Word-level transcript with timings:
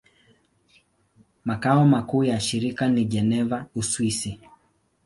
Makao 1.45 1.85
makuu 1.87 2.23
ya 2.23 2.39
shirika 2.39 2.87
ni 2.87 3.05
Geneva, 3.05 3.65
Uswisi. 3.75 4.39